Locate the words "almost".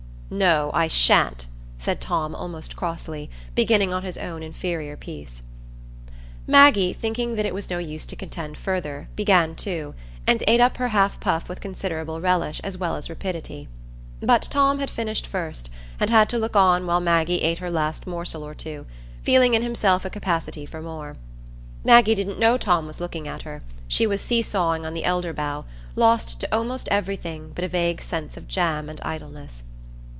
2.35-2.77, 26.55-26.87